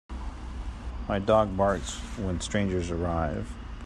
[1.07, 3.53] My dog barks when strangers arrive.